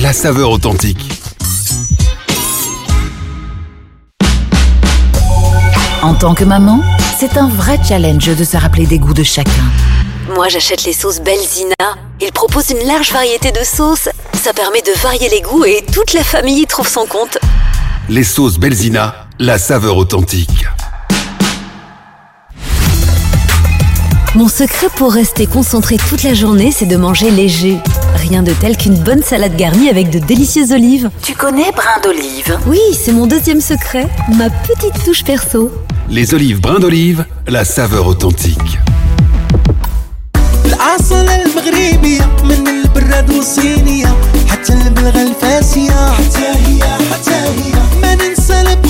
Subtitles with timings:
[0.00, 1.12] la saveur authentique.
[6.02, 6.80] En tant que maman,
[7.18, 9.50] c'est un vrai challenge de se rappeler des goûts de chacun.
[10.34, 11.74] Moi, j'achète les sauces Belzina.
[12.20, 14.08] Ils proposent une large variété de sauces.
[14.32, 17.36] Ça permet de varier les goûts et toute la famille y trouve son compte.
[18.08, 20.66] Les sauces Belzina, la saveur authentique.
[24.34, 27.76] Mon secret pour rester concentré toute la journée, c'est de manger léger.
[28.15, 31.09] Rien de tel qu'une bonne salade garnie avec de délicieuses olives.
[31.21, 35.71] Tu connais brin d'olive Oui, c'est mon deuxième secret, ma petite touche perso.
[36.09, 38.79] Les olives brin d'olive, la saveur authentique.
[40.65, 44.15] الأصل المغربية من البراد والصينية
[44.47, 47.73] حتى البلغة الفاسية حتى هي حتى هي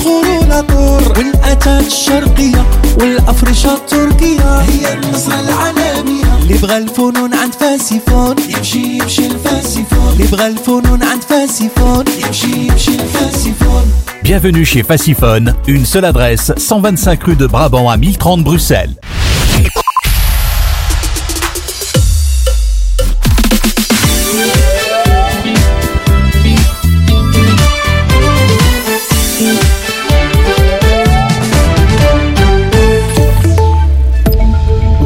[0.00, 2.66] البخور والعطور والأتات الشرقية
[3.00, 10.46] والأفرشة التركية هي النصرة العالمية اللي بغى الفنون عند فاسيفون يمشي يمشي الفاسيفون اللي بغى
[10.46, 13.92] الفنون عند فاسيفون يمشي يمشي الفاسيفون
[14.24, 18.90] Bienvenue chez Faciphone, une seule adresse, 125 rue de Brabant à 1030 Bruxelles.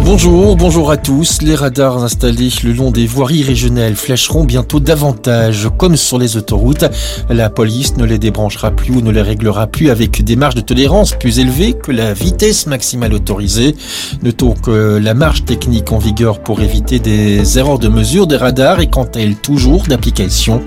[0.06, 1.42] Bonjour, bonjour à tous.
[1.42, 5.68] Les radars installés le long des voiries régionales flasheront bientôt davantage.
[5.80, 6.86] Comme sur les autoroutes,
[7.28, 10.62] la police ne les débranchera plus ou ne les réglera plus avec des marges de
[10.62, 13.76] tolérance plus élevées que la vitesse maximale autorisée.
[14.22, 18.82] Notons que la marge technique en vigueur pour éviter des erreurs de mesure des radars
[18.82, 20.62] est quant à elle toujours d'application.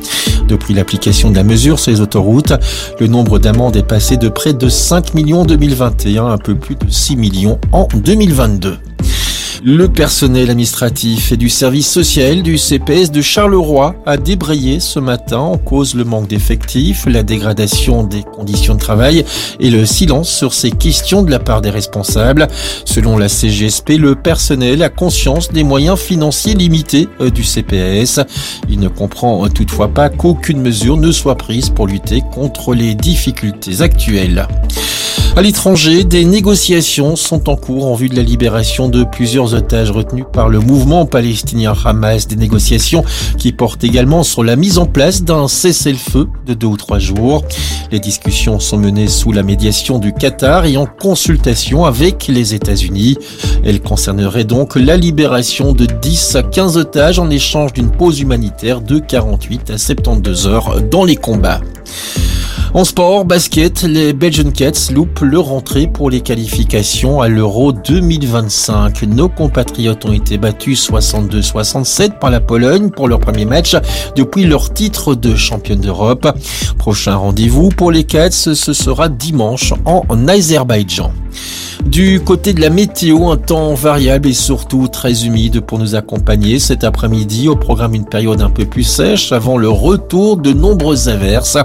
[0.48, 2.54] Depuis l'application de la mesure sur les autoroutes,
[2.98, 6.56] le nombre d'amendes est passé de près de 5 millions en 2021 à un peu
[6.56, 8.78] plus de 6 millions en 2022.
[9.64, 15.38] Le personnel administratif et du service social du CPS de Charleroi a débrayé ce matin
[15.38, 19.24] en cause le manque d'effectifs, la dégradation des conditions de travail
[19.58, 22.46] et le silence sur ces questions de la part des responsables.
[22.84, 28.20] Selon la CGSP, le personnel a conscience des moyens financiers limités euh, du CPS.
[28.68, 32.94] Il ne comprend euh, toutefois pas qu'aucune mesure ne soit prise pour lutter contre les
[32.94, 34.46] difficultés actuelles.
[35.38, 39.90] À l'étranger, des négociations sont en cours en vue de la libération de plusieurs otages
[39.90, 42.26] retenus par le mouvement palestinien Hamas.
[42.26, 43.04] Des négociations
[43.38, 47.44] qui portent également sur la mise en place d'un cessez-le-feu de deux ou trois jours.
[47.90, 53.16] Les discussions sont menées sous la médiation du Qatar et en consultation avec les États-Unis.
[53.64, 58.80] Elles concerneraient donc la libération de 10 à 15 otages en échange d'une pause humanitaire
[58.80, 61.60] de 48 à 72 heures dans les combats.
[62.74, 69.02] En sport, basket, les Belgian Cats loupent leur rentrée pour les qualifications à l'Euro 2025.
[69.02, 73.76] Nos compatriotes ont été battus 62-67 par la Pologne pour leur premier match
[74.16, 76.28] depuis leur titre de championne d'Europe.
[76.78, 81.12] Prochain rendez-vous pour les Cats, ce sera dimanche en Azerbaïdjan.
[81.90, 86.58] Du côté de la météo, un temps variable et surtout très humide pour nous accompagner
[86.58, 87.48] cet après-midi.
[87.48, 91.56] Au programme, une période un peu plus sèche avant le retour de nombreuses averses.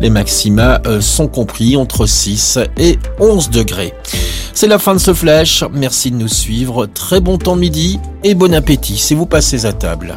[0.00, 3.92] Les maxima euh, sont compris entre 6 et 11 degrés.
[4.54, 5.62] C'est la fin de ce flash.
[5.70, 6.86] Merci de nous suivre.
[6.86, 10.16] Très bon temps midi et bon appétit si vous passez à table.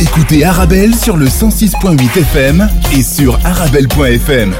[0.00, 4.54] Écoutez Arabelle sur le 106.8 FM et sur arabelle.fm.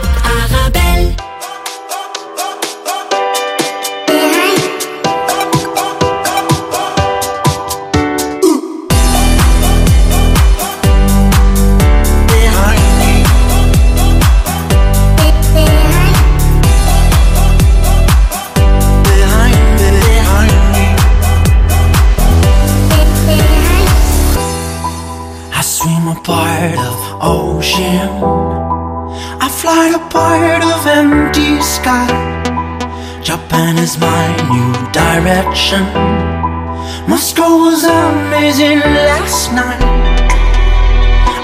[35.75, 37.09] direction.
[37.09, 39.83] Moscow was amazing last night.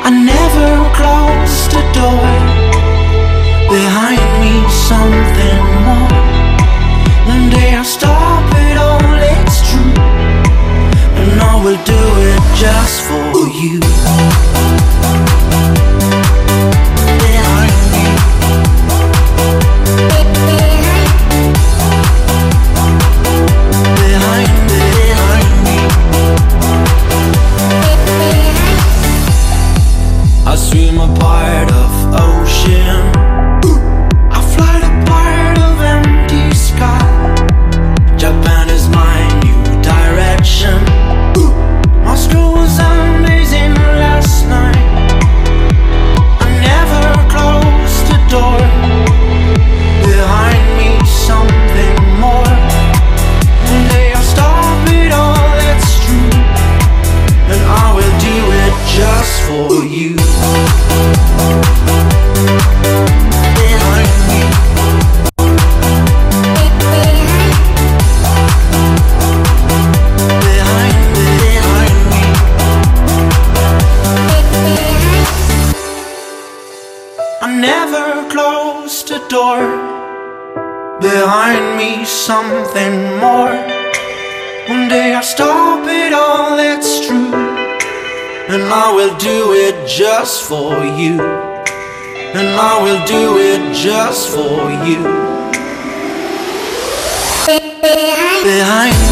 [0.06, 2.28] I never closed the door.
[3.68, 4.54] Behind me,
[4.88, 6.10] something more.
[7.28, 9.94] One day I'll stop it all, it's true.
[11.20, 14.09] And I will do it just for you.
[81.00, 83.56] Behind me something more.
[84.68, 87.32] One day I'll stop it all, that's true.
[88.52, 91.20] And I will do it just for you.
[92.38, 95.02] And I will do it just for you.
[97.46, 99.09] Behind me, behind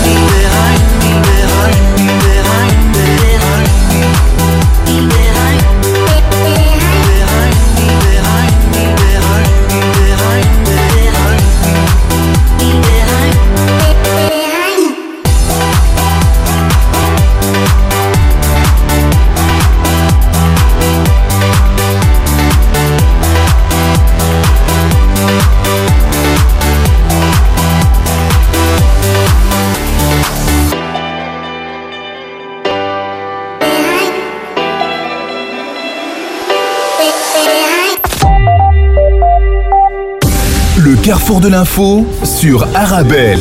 [41.28, 43.40] carrefour de l'info sur Arabelle.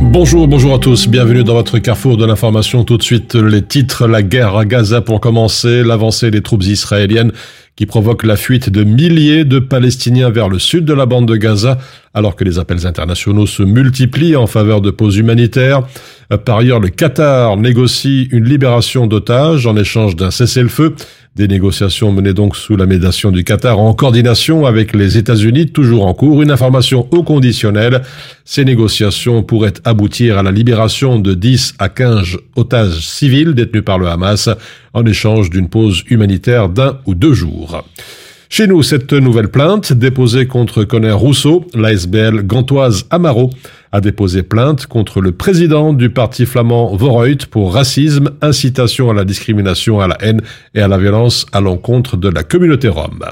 [0.00, 1.08] Bonjour, bonjour à tous.
[1.08, 2.82] Bienvenue dans votre carrefour de l'information.
[2.82, 4.06] Tout de suite, les titres.
[4.06, 5.82] La guerre à Gaza pour commencer.
[5.82, 7.32] L'avancée des troupes israéliennes
[7.76, 11.36] qui provoque la fuite de milliers de Palestiniens vers le sud de la bande de
[11.36, 11.76] Gaza,
[12.14, 15.82] alors que les appels internationaux se multiplient en faveur de pauses humanitaires.
[16.46, 20.94] Par ailleurs, le Qatar négocie une libération d'otages en échange d'un cessez-le-feu.
[21.36, 26.06] Des négociations menées donc sous la médiation du Qatar en coordination avec les États-Unis, toujours
[26.06, 26.40] en cours.
[26.40, 28.00] Une information au conditionnel.
[28.46, 33.98] Ces négociations pourraient aboutir à la libération de 10 à 15 otages civils détenus par
[33.98, 34.48] le Hamas
[34.96, 37.84] en échange d'une pause humanitaire d'un ou deux jours.
[38.48, 43.50] Chez nous, cette nouvelle plainte déposée contre Conner Rousseau, l'ASBL gantoise Amaro,
[43.92, 49.24] a déposé plainte contre le président du parti flamand Voreut pour racisme, incitation à la
[49.24, 50.40] discrimination, à la haine
[50.74, 53.24] et à la violence à l'encontre de la communauté rome.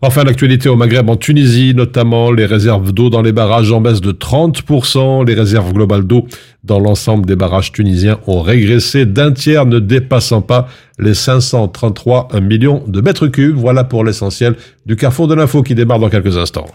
[0.00, 4.00] Enfin, l'actualité au Maghreb en Tunisie, notamment les réserves d'eau dans les barrages en baisse
[4.00, 5.26] de 30%.
[5.26, 6.26] Les réserves globales d'eau
[6.62, 10.68] dans l'ensemble des barrages tunisiens ont régressé d'un tiers, ne dépassant pas
[11.00, 13.56] les 533 millions de mètres cubes.
[13.56, 14.54] Voilà pour l'essentiel
[14.86, 16.66] du carrefour de l'info qui démarre dans quelques instants.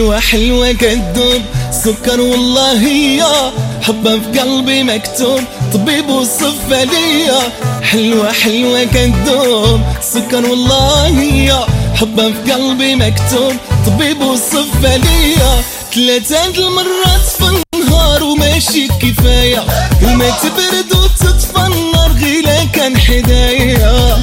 [0.00, 1.42] حلوة حلوة كالدب
[1.84, 3.52] سكر والله يا
[3.82, 5.40] حبها في قلبي مكتوب.
[5.74, 7.40] طبيب وصفة ليا
[7.82, 13.52] حلوة حلوة كالدب سكر والله يا حبها في قلبي مكتوب.
[13.86, 15.62] طبيب وصفة ليا
[15.94, 19.64] ثلاثة المرات في النهار وماشي كفاية.
[20.02, 24.22] وما تبرد وتطفى النار غيلا كان حدايا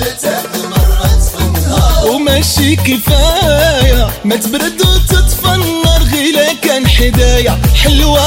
[2.06, 4.10] وماشي كفاية.
[4.26, 8.22] ما تبرد وتطفى النار غيلا كان حدايا حلوة.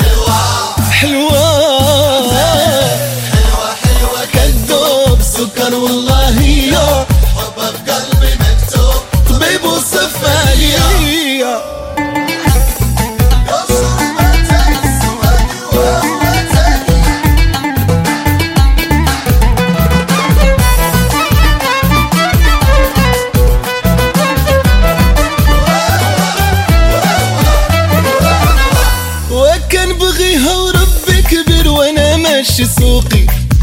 [0.00, 0.32] حلوة.
[0.92, 1.40] حلوة
[3.32, 7.06] حلوة حلوة كالدوب سكر والله يا.
[7.36, 9.02] في قلبي مكتوب.
[9.28, 9.64] طبيب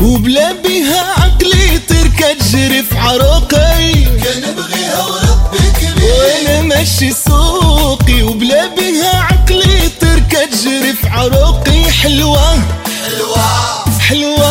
[0.05, 3.93] وبلا بيها عقلي تركة تجري في عروقي.
[4.03, 11.91] كان بغيها وربي كبير وأنا ماشي سوقي وبلا بيها عقلي تركة تجري في عروقي.
[11.91, 12.53] حلوة.
[12.99, 13.35] حلوة.
[13.99, 14.47] حلوة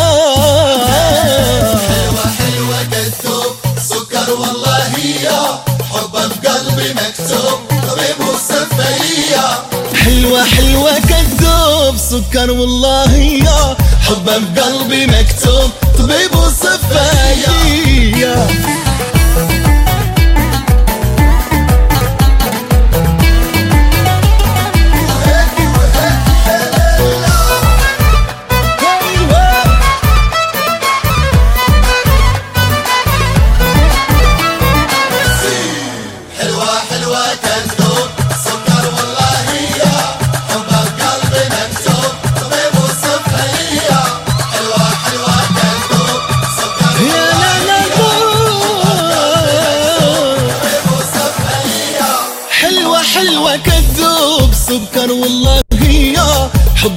[1.88, 3.56] حلوة حلوة كالثوب
[3.88, 7.58] سكر والله يا حبها في قلبي مكتوب.
[7.88, 9.73] طبيب وصفية
[10.04, 13.76] حلوة حلوة كذوب سكر والله يا.
[14.00, 18.46] حبه بقلبي مكتوب طبيب وصفايا.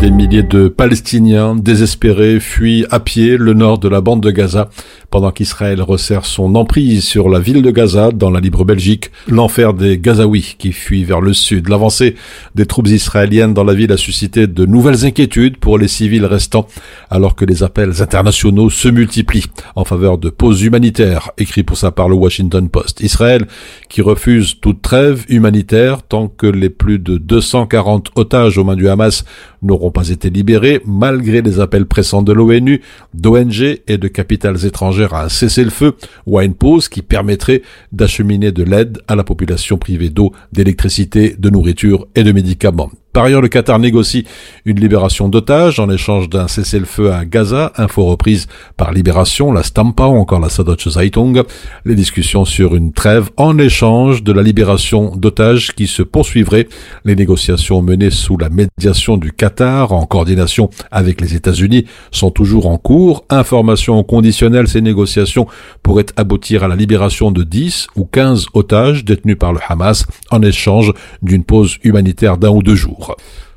[0.00, 4.70] Des milliers de Palestiniens désespérés fuient à pied le nord de la bande de Gaza
[5.10, 9.10] pendant qu'Israël resserre son emprise sur la ville de Gaza dans la libre Belgique.
[9.28, 11.68] L'enfer des Gazaouis qui fuient vers le sud.
[11.68, 12.14] L'avancée
[12.54, 16.66] des troupes israéliennes dans la ville a suscité de nouvelles inquiétudes pour les civils restants
[17.10, 21.90] alors que les appels internationaux se multiplient en faveur de pauses humanitaires, écrit pour sa
[21.90, 23.02] part le Washington Post.
[23.02, 23.46] Israël
[23.90, 28.88] qui refuse toute trêve humanitaire tant que les plus de 240 otages aux mains du
[28.88, 29.26] Hamas
[29.62, 32.80] n'auront pas été libérés malgré les appels pressants de l'ONU,
[33.14, 37.62] d'ONG et de capitales étrangères à un cessez-le-feu ou à une pause qui permettrait
[37.92, 42.90] d'acheminer de l'aide à la population privée d'eau, d'électricité, de nourriture et de médicaments.
[43.12, 44.24] Par ailleurs, le Qatar négocie
[44.64, 50.04] une libération d'otages en échange d'un cessez-le-feu à Gaza, info reprise par Libération, la Stampa
[50.04, 51.42] ou encore la Sadoche Zeitung.
[51.84, 56.68] Les discussions sur une trêve en échange de la libération d'otages qui se poursuivraient.
[57.04, 62.68] Les négociations menées sous la médiation du Qatar en coordination avec les États-Unis sont toujours
[62.68, 63.24] en cours.
[63.28, 65.48] Information conditionnelle, ces négociations
[65.82, 70.42] pourraient aboutir à la libération de 10 ou 15 otages détenus par le Hamas en
[70.42, 73.16] échange d'une pause humanitaire d'un ou deux jours jours.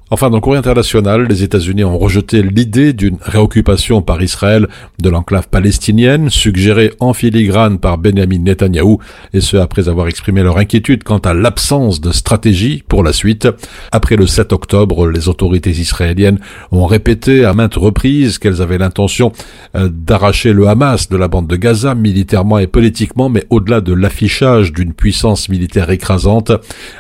[0.10, 4.68] Enfin, dans le courrier international, les États-Unis ont rejeté l'idée d'une réoccupation par Israël
[5.00, 9.00] de l'enclave palestinienne, suggérée en filigrane par Benjamin Netanyahou,
[9.34, 13.48] et ce après avoir exprimé leur inquiétude quant à l'absence de stratégie pour la suite.
[13.92, 16.40] Après le 7 octobre, les autorités israéliennes
[16.72, 19.32] ont répété à maintes reprises qu'elles avaient l'intention
[19.76, 23.94] euh, d'arracher le Hamas de la bande de Gaza militairement et politiquement, mais au-delà de
[23.94, 26.52] l'affichage d'une puissance militaire écrasante,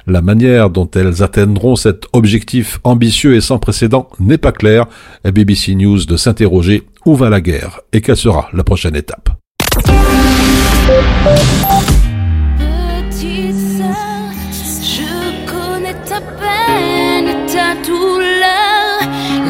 [0.07, 4.85] la manière dont elles atteindront cet objectif ambitieux et sans précédent n'est pas clair.
[5.25, 9.29] BBC News de s'interroger où va la guerre et quelle sera la prochaine étape?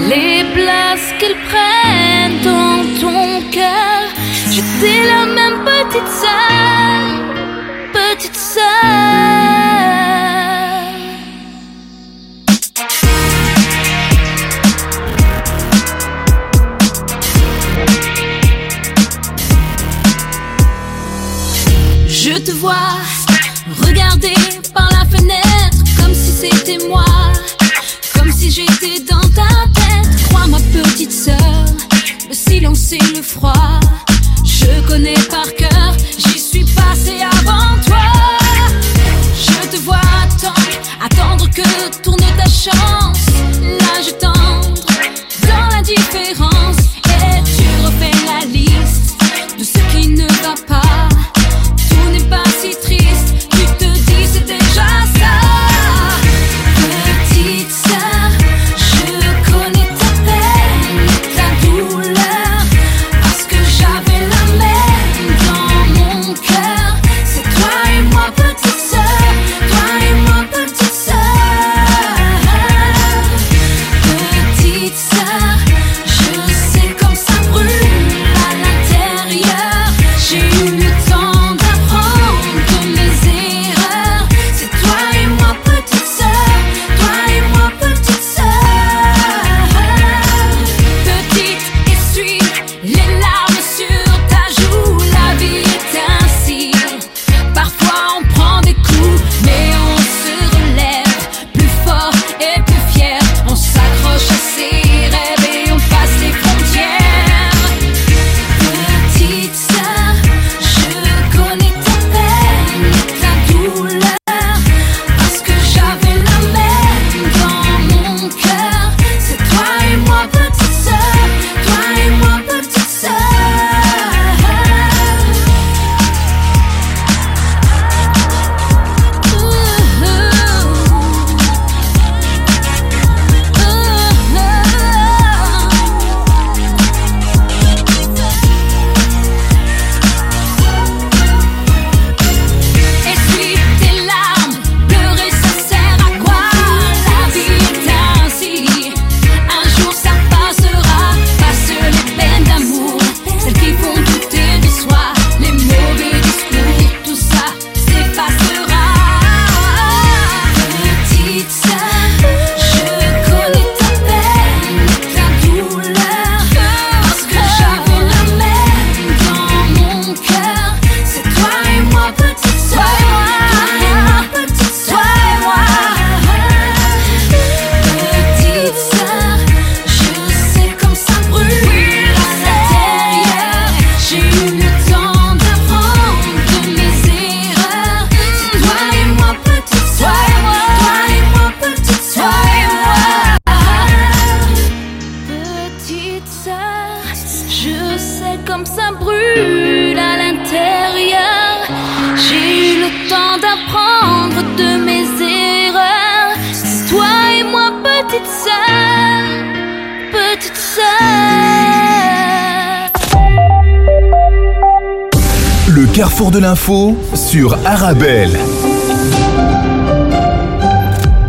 [0.09, 1.13] Les places
[1.49, 4.03] prennent dans ton cœur.
[5.09, 6.92] La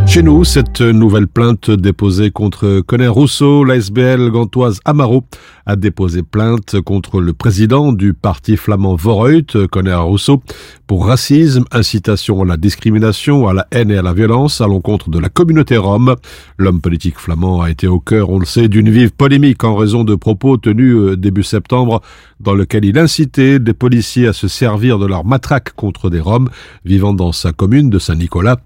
[0.07, 5.25] Chez nous, cette nouvelle plainte déposée contre Conner Rousseau, l'ASBL gantoise Amaro
[5.67, 10.43] a déposé plainte contre le président du parti flamand Vooruit, Conner Rousseau,
[10.87, 15.11] pour racisme, incitation à la discrimination, à la haine et à la violence à l'encontre
[15.11, 16.17] de la communauté rome.
[16.59, 20.05] L'homme politique flamand a été au cœur, on le sait, d'une vive polémique en raison
[20.05, 22.03] de propos tenus euh, début septembre
[22.41, 26.51] dans lequel il incitait des policiers à se servir de leur matraque contre des Roms
[26.85, 28.59] vivant dans sa commune de Saint-Nicolas.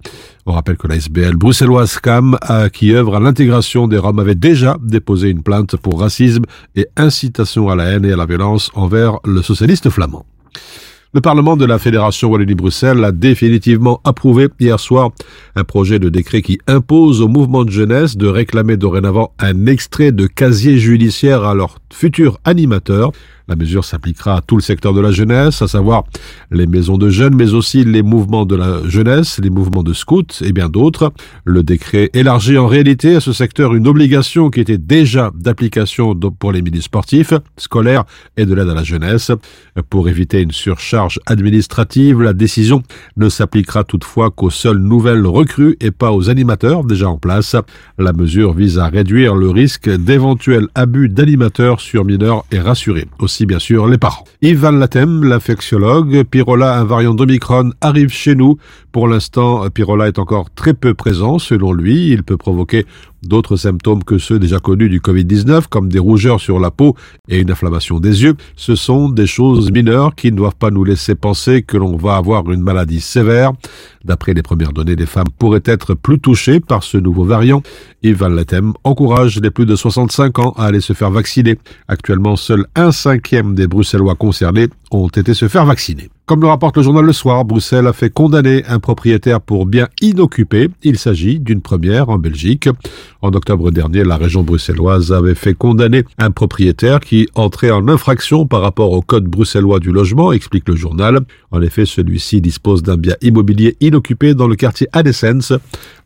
[0.50, 2.38] On rappelle que la SBL bruxelloise CAM,
[2.72, 7.68] qui œuvre à l'intégration des Roms, avait déjà déposé une plainte pour racisme et incitation
[7.68, 10.24] à la haine et à la violence envers le socialiste flamand.
[11.12, 15.10] Le Parlement de la Fédération Wallonie-Bruxelles a définitivement approuvé hier soir
[15.54, 20.12] un projet de décret qui impose au mouvement de jeunesse de réclamer dorénavant un extrait
[20.12, 23.12] de casier judiciaire à leur futur animateur.
[23.48, 26.04] La mesure s'appliquera à tout le secteur de la jeunesse, à savoir
[26.50, 30.42] les maisons de jeunes, mais aussi les mouvements de la jeunesse, les mouvements de scouts
[30.42, 31.12] et bien d'autres.
[31.44, 36.52] Le décret élargit en réalité à ce secteur une obligation qui était déjà d'application pour
[36.52, 38.04] les milieux sportifs, scolaires
[38.36, 39.32] et de l'aide à la jeunesse.
[39.88, 42.82] Pour éviter une surcharge administrative, la décision
[43.16, 47.56] ne s'appliquera toutefois qu'aux seules nouvelles recrues et pas aux animateurs déjà en place.
[47.98, 53.37] La mesure vise à réduire le risque d'éventuels abus d'animateurs sur mineurs et rassurer aussi
[53.46, 54.24] bien sûr les parents.
[54.42, 58.58] Yves Van Latem, l'infectiologue, Pirola, un variant d'Omicron, arrive chez nous.
[58.92, 62.08] Pour l'instant, Pirola est encore très peu présent selon lui.
[62.08, 62.86] Il peut provoquer
[63.22, 66.94] d'autres symptômes que ceux déjà connus du Covid-19, comme des rougeurs sur la peau
[67.28, 68.34] et une inflammation des yeux.
[68.56, 72.16] Ce sont des choses mineures qui ne doivent pas nous laisser penser que l'on va
[72.16, 73.52] avoir une maladie sévère.
[74.04, 77.62] D'après les premières données, les femmes pourraient être plus touchées par ce nouveau variant.
[78.02, 81.58] Yves Van Latem encourage les plus de 65 ans à aller se faire vacciner.
[81.88, 86.08] Actuellement, seul un cinquième des Bruxellois concernés ont été se faire vacciner.
[86.28, 89.88] Comme le rapporte le journal Le Soir, Bruxelles a fait condamner un propriétaire pour bien
[90.02, 90.68] inoccupé.
[90.82, 92.68] Il s'agit d'une première en Belgique.
[93.22, 98.46] En octobre dernier, la région bruxelloise avait fait condamner un propriétaire qui entrait en infraction
[98.46, 101.20] par rapport au code bruxellois du logement, explique le journal.
[101.50, 105.54] En effet, celui-ci dispose d'un bien immobilier inoccupé dans le quartier Adessens.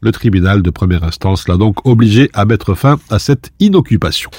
[0.03, 4.31] Le tribunal de première instance l'a donc obligé à mettre fin à cette inoccupation.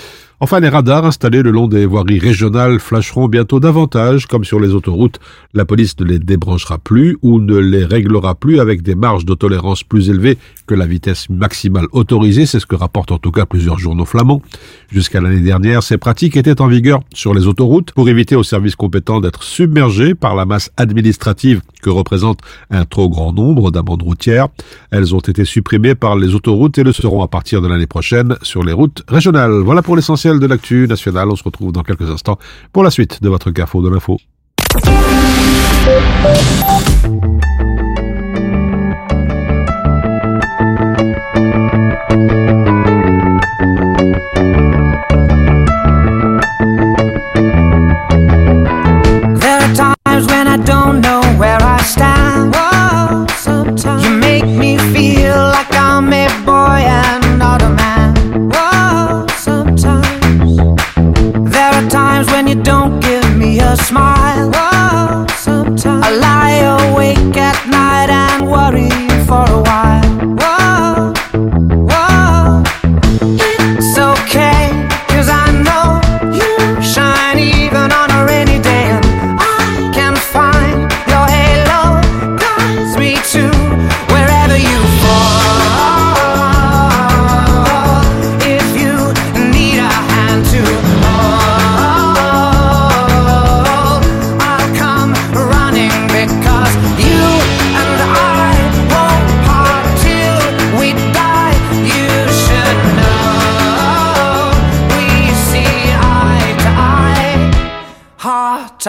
[0.44, 4.74] Enfin, les radars installés le long des voiries régionales flasheront bientôt davantage, comme sur les
[4.74, 5.22] autoroutes.
[5.54, 9.36] La police ne les débranchera plus ou ne les réglera plus avec des marges de
[9.36, 13.46] tolérance plus élevées que la vitesse maximale autorisée, c'est ce que rapportent en tout cas
[13.46, 14.42] plusieurs journaux flamands.
[14.92, 18.76] Jusqu'à l'année dernière, ces pratiques étaient en vigueur sur les autoroutes pour éviter aux services
[18.76, 24.48] compétents d'être submergés par la masse administrative que représente un trop grand nombre d'amendes routières.
[24.92, 28.36] Elles ont été supprimées par les autoroutes et le seront à partir de l'année prochaine
[28.42, 29.62] sur les routes régionales.
[29.64, 31.30] Voilà pour l'essentiel de l'actu nationale.
[31.30, 32.38] On se retrouve dans quelques instants
[32.72, 34.18] pour la suite de votre Carrefour de l'info.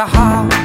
[0.06, 0.63] Heart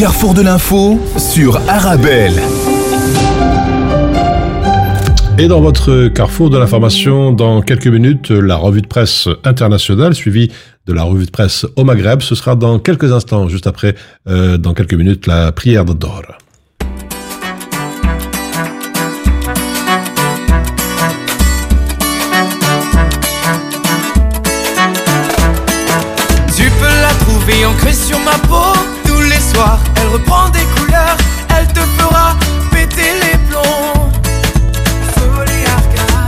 [0.00, 2.32] carrefour de l'info sur Arabelle.
[5.36, 10.50] Et dans votre carrefour de l'information, dans quelques minutes, la revue de presse internationale suivie
[10.86, 12.22] de la revue de presse au Maghreb.
[12.22, 13.94] Ce sera dans quelques instants, juste après,
[14.26, 15.92] euh, dans quelques minutes, la prière de
[30.12, 31.16] reprend des couleurs,
[31.56, 32.36] elle te fera
[32.70, 34.10] péter les plombs.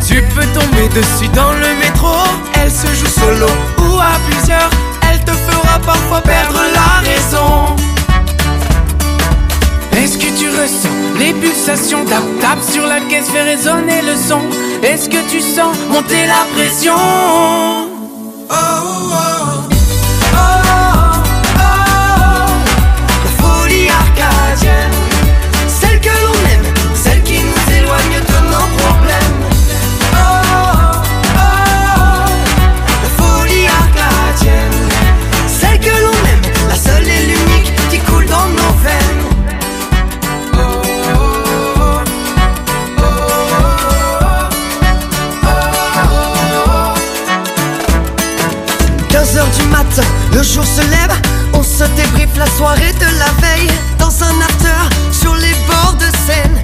[0.06, 2.14] Tu peux tomber dessus dans le métro,
[2.54, 3.46] elle se joue solo
[3.78, 4.70] ou à plusieurs.
[5.10, 7.76] Elle te fera parfois perdre la raison.
[9.96, 14.40] Est-ce que tu ressens les pulsations Tap tap sur la caisse, fait résonner le son?
[14.82, 16.94] Est-ce que tu sens monter la pression?
[18.50, 19.51] Oh, oh, oh.
[50.52, 51.12] Jour se lève,
[51.54, 54.68] on se débriefe la soirée de la veille dans un after
[55.10, 56.60] sur les bords de Seine.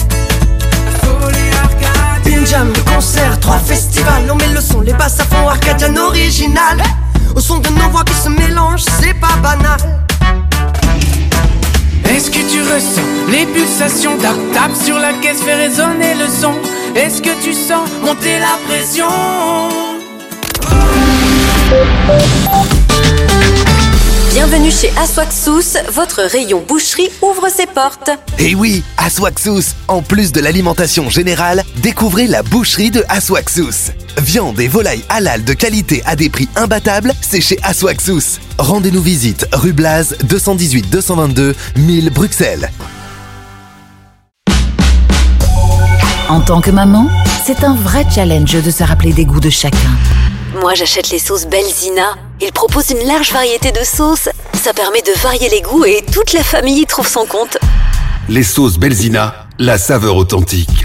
[2.26, 5.96] Une jam, de concert, trois festivals, on met le son, les basses à fond, arcadian
[5.96, 6.82] original.
[7.34, 9.80] Au son de nos voix qui se mélangent, c'est pas banal.
[12.04, 16.52] Est-ce que tu ressens les pulsations Tap tap sur la caisse, fait résonner le son?
[16.94, 19.06] Est-ce que tu sens monter la pression?
[24.40, 28.08] Bienvenue chez Aswaxous, votre rayon boucherie ouvre ses portes.
[28.38, 33.90] Et oui, Aswaxous, en plus de l'alimentation générale, découvrez la boucherie de Aswaxous.
[34.18, 38.38] Viande et volaille halal de qualité à des prix imbattables, c'est chez Aswaxous.
[38.58, 42.70] Rendez-nous visite rue Blaz 218 222 1000 Bruxelles.
[46.28, 47.08] En tant que maman,
[47.44, 49.90] c'est un vrai challenge de se rappeler des goûts de chacun.
[50.60, 52.14] Moi, j'achète les sauces Belzina.
[52.40, 54.28] Ils proposent une large variété de sauces.
[54.54, 57.58] Ça permet de varier les goûts et toute la famille y trouve son compte.
[58.28, 60.84] Les sauces Belzina, la saveur authentique.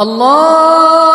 [0.00, 1.14] الله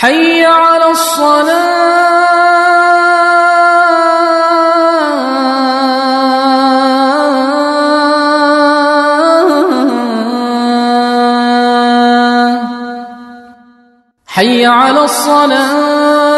[0.00, 1.90] حي على الصلاة.
[14.26, 16.29] حي على الصلاة.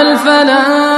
[0.00, 0.97] الفلاح.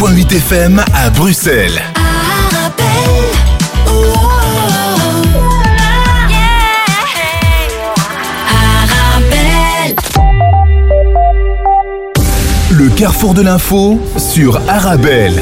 [0.00, 1.78] 106.8 FM à Bruxelles.
[12.70, 15.38] Le carrefour de l'info sur Arabelle.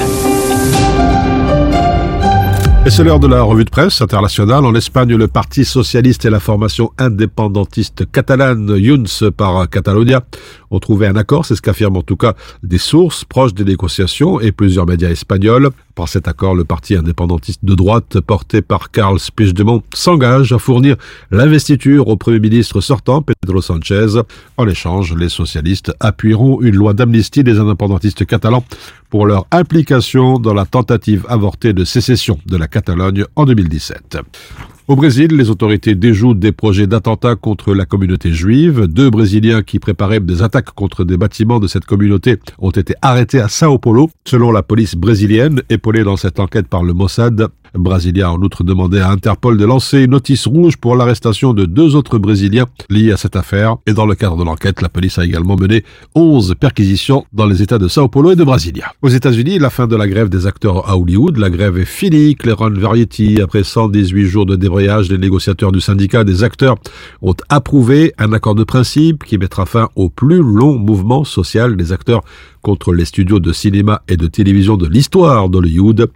[2.88, 4.64] Et c'est l'heure de la revue de presse internationale.
[4.64, 10.22] En Espagne, le Parti socialiste et la formation indépendantiste catalane Junts par Catalonia
[10.70, 14.40] ont trouvé un accord, c'est ce qu'affirment en tout cas des sources proches des négociations
[14.40, 15.70] et plusieurs médias espagnols.
[15.94, 20.96] Par cet accord, le parti indépendantiste de droite porté par Karl Spichdemont s'engage à fournir
[21.30, 24.20] l'investiture au Premier ministre sortant, Pedro Sanchez.
[24.56, 28.64] En échange, les socialistes appuieront une loi d'amnistie des indépendantistes catalans
[29.10, 34.18] pour leur implication dans la tentative avortée de sécession de la Catalogne en 2017.
[34.88, 38.86] Au Brésil, les autorités déjouent des projets d'attentats contre la communauté juive.
[38.86, 43.38] Deux Brésiliens qui préparaient des attaques contre des bâtiments de cette communauté ont été arrêtés
[43.38, 47.48] à Sao Paulo, selon la police brésilienne, épaulée dans cette enquête par le Mossad.
[47.74, 51.64] Brasilia a en outre demandé à Interpol de lancer une notice rouge pour l'arrestation de
[51.64, 53.76] deux autres Brésiliens liés à cette affaire.
[53.86, 57.62] Et dans le cadre de l'enquête, la police a également mené 11 perquisitions dans les
[57.62, 58.92] États de Sao Paulo et de Brasilia.
[59.02, 61.36] Aux États-Unis, la fin de la grève des acteurs à Hollywood.
[61.36, 62.34] La grève est finie.
[62.34, 66.76] Clairon Variety, après 118 jours de débrayage, les négociateurs du syndicat des acteurs
[67.22, 71.92] ont approuvé un accord de principe qui mettra fin au plus long mouvement social des
[71.92, 72.22] acteurs
[72.62, 76.10] contre les studios de cinéma et de télévision de l'histoire d'Hollywood.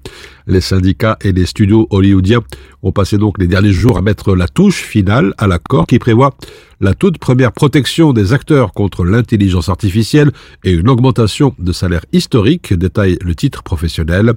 [0.47, 2.41] Les syndicats et les studios hollywoodiens
[2.83, 6.35] ont passé donc les derniers jours à mettre la touche finale à l'accord qui prévoit
[6.83, 10.33] la toute première protection des acteurs contre l'intelligence artificielle
[10.65, 14.33] et une augmentation de salaire historique, détaille le titre professionnel.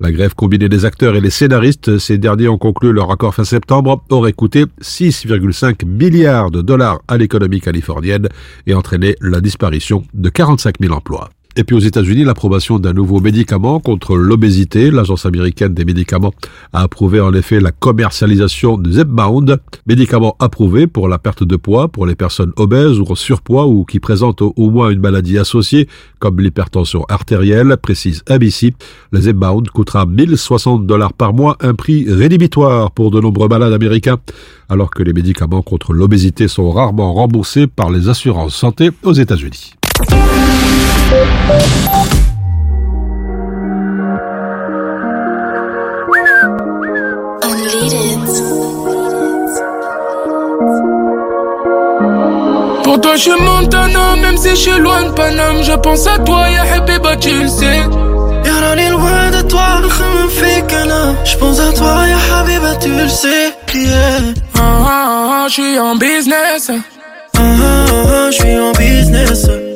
[0.00, 3.44] La grève combinée des acteurs et les scénaristes, ces derniers ont conclu leur accord fin
[3.44, 8.28] septembre, aurait coûté 6,5 milliards de dollars à l'économie californienne
[8.66, 11.28] et entraîné la disparition de 45 000 emplois.
[11.56, 14.90] Et puis aux États-Unis, l'approbation d'un nouveau médicament contre l'obésité.
[14.90, 16.32] L'Agence américaine des médicaments
[16.72, 21.88] a approuvé en effet la commercialisation de Zepbound, médicament approuvé pour la perte de poids
[21.88, 25.88] pour les personnes obèses ou surpoids ou qui présentent au moins une maladie associée
[26.18, 28.74] comme l'hypertension artérielle, précise ABC.
[29.10, 34.18] Le Zepbound coûtera 1060 dollars par mois, un prix rédhibitoire pour de nombreux malades américains,
[34.68, 39.74] alors que les médicaments contre l'obésité sont rarement remboursés par les assurances santé aux États-Unis.
[52.84, 56.18] Pour toi je suis Montana, même si je suis loin de Paname, je pense à
[56.18, 57.78] toi, ya Habiba, tu le sais.
[58.44, 60.64] Y'a est loin de toi, me fait
[61.24, 63.54] je pense à toi, ya Habiba, tu le sais.
[63.74, 63.88] Yeah.
[64.54, 66.70] Ah ah ah, je suis en business.
[66.70, 69.71] Ah ah ah, je suis en business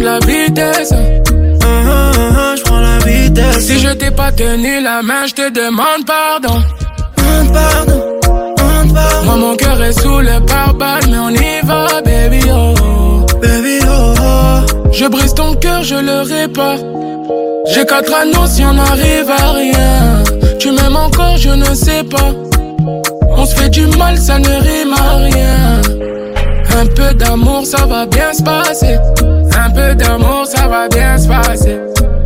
[0.00, 0.92] de la vitesse.
[0.92, 3.66] Ah ah, je prends la vitesse.
[3.66, 6.60] Si je t'ai pas tenu la main, je te demande pardon.
[7.52, 8.00] Pardon,
[9.24, 13.26] Moi mon cœur est sous le pare-balles Mais on y va, baby oh.
[13.42, 14.90] Baby oh, oh.
[14.92, 16.78] Je brise ton cœur, je le répare.
[17.72, 20.22] J'ai quatre anneaux si on arrive à rien.
[20.58, 22.32] Tu m'aimes encore, je ne sais pas.
[23.36, 25.80] On se fait du mal, ça ne rime à rien
[26.81, 28.97] Un peu d'amour, ça va bien se passer
[29.65, 31.79] Un peu d'amour, ça va bien se passer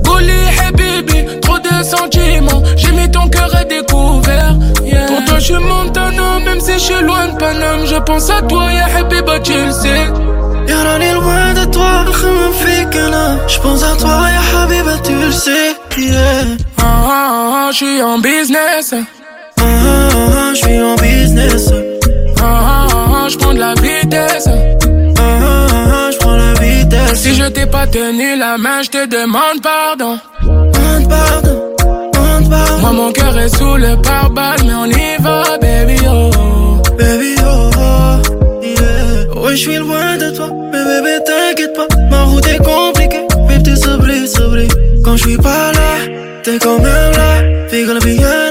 [0.03, 5.05] Bouli, hey baby, trop de sentiments J'ai mis ton cœur à découvert yeah.
[5.07, 8.41] Pour toi je suis Montana, même si je suis loin de Paname Je pense à
[8.41, 10.07] toi, ya Habiba, tu le sais
[10.69, 15.13] يا راني loin de toi, نخمم فيك انا Je pense à toi, ya Habiba, tu
[15.13, 16.45] le sais yeah.
[16.77, 21.71] Ah ah ah, je suis en business Ah ah ah, je suis en business
[22.41, 22.82] Ah ah
[23.24, 24.48] ah, je prends de la vitesse.
[26.12, 27.20] Je prends la vitesse.
[27.22, 30.18] Si je t'ai pas tenu la main, je te demande pardon.
[30.42, 31.62] Demande pardon,
[32.12, 32.78] demande pardon.
[32.80, 36.82] Moi mon cœur est sous le pare-balles Mais on y va, baby oh.
[36.98, 39.40] Baby oh, oh yeah.
[39.42, 41.88] Ouais, je suis loin de toi, mais bébé t'inquiète pas.
[42.10, 44.68] Ma route est compliquée, mais t'es sabri, sabri
[45.04, 46.12] Quand je suis pas là,
[46.42, 47.24] t'es quand même là.
[47.74, 48.43] La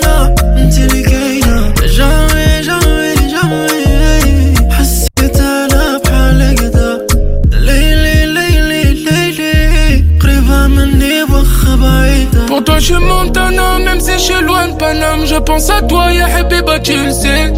[12.73, 15.71] بعيدة Pour toi je suis Montana, même si je suis loin de Paname Je pense
[15.71, 17.53] à toi, ya Habiba, tu le sais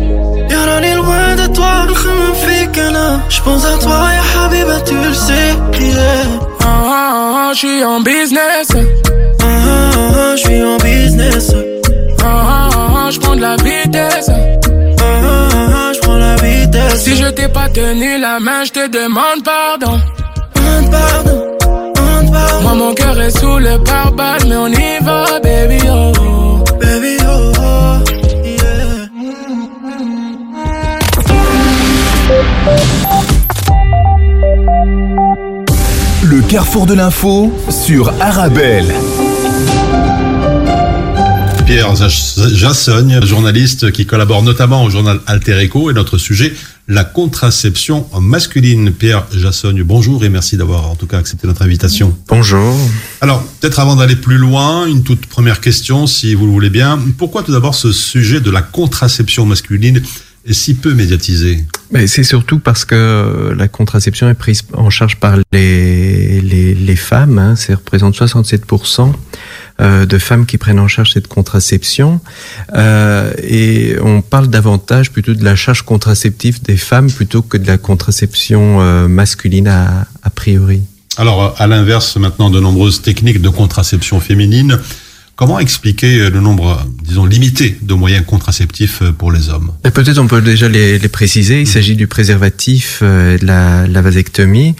[0.50, 4.94] يا راني loin de toi, نخمم فيك انا Je pense à toi, ya Habiba, tu
[4.94, 6.26] le sais yeah.
[6.60, 11.46] Ah ah ah, je suis en business Ah ah ah, je suis en business
[12.22, 12.68] Ah ah
[13.06, 15.48] ah, je prends de la vitesse Ah ah
[15.80, 19.40] ah, je prends la vitesse Si je t'ai pas tenu la main, je te demande
[19.52, 19.96] pardon
[20.56, 21.38] Demande pardon,
[22.61, 27.51] Moi mon cœur est sous le pare-balles Mais on y va, baby oh Baby oh,
[27.59, 27.97] oh
[28.43, 30.05] yeah.
[36.23, 38.93] Le carrefour de l'info sur Arabelle.
[41.65, 46.53] Pierre Jassogne, journaliste qui collabore notamment au journal Alter Echo et notre sujet,
[46.87, 48.91] la contraception masculine.
[48.91, 52.15] Pierre Jassogne, bonjour et merci d'avoir en tout cas accepté notre invitation.
[52.27, 52.77] Bonjour.
[53.19, 56.99] Alors, peut-être avant d'aller plus loin, une toute première question, si vous le voulez bien.
[57.17, 60.01] Pourquoi tout d'abord ce sujet de la contraception masculine
[60.45, 61.65] est si peu médiatisé?
[61.91, 66.95] Mais c'est surtout parce que la contraception est prise en charge par les, les, les
[66.95, 67.39] femmes.
[67.39, 69.13] Hein, ça représente 67%
[69.81, 72.21] euh, de femmes qui prennent en charge cette contraception.
[72.73, 77.67] Euh, et on parle davantage plutôt de la charge contraceptive des femmes plutôt que de
[77.67, 80.81] la contraception euh, masculine a priori.
[81.17, 84.79] Alors, à l'inverse maintenant de nombreuses techniques de contraception féminine,
[85.35, 89.71] Comment expliquer le nombre, disons, limité de moyens contraceptifs pour les hommes?
[89.83, 91.59] Et Peut-être on peut déjà les, les préciser.
[91.59, 94.75] Il s'agit du préservatif euh, et de la, la vasectomie.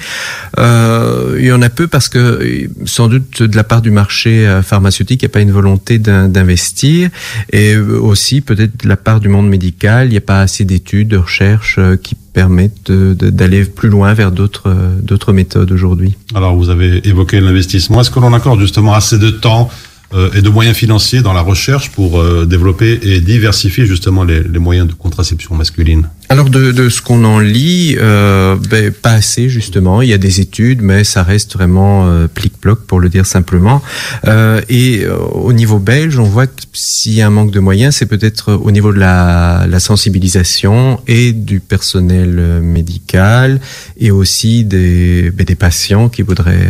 [0.58, 4.48] Euh, il y en a peu parce que, sans doute, de la part du marché
[4.48, 7.10] euh, pharmaceutique, il n'y a pas une volonté d'investir.
[7.52, 11.10] Et aussi, peut-être, de la part du monde médical, il n'y a pas assez d'études,
[11.10, 16.16] de recherches euh, qui permettent d'aller plus loin vers d'autres d'autres méthodes aujourd'hui.
[16.34, 18.02] Alors, vous avez évoqué l'investissement.
[18.02, 21.42] Est-ce que l'on accorde justement assez de temps euh, et de moyens financiers dans la
[21.42, 26.72] recherche pour euh, développer et diversifier justement les, les moyens de contraception masculine alors de,
[26.72, 30.02] de ce qu'on en lit, euh, ben, pas assez justement.
[30.02, 33.82] Il y a des études, mais ça reste vraiment euh, plic-ploc pour le dire simplement.
[34.26, 37.60] Euh, et euh, au niveau belge, on voit que s'il y a un manque de
[37.60, 43.60] moyens, c'est peut-être au niveau de la, la, sensibilisation et du personnel euh, médical
[43.98, 46.70] et aussi des, ben, des patients qui voudraient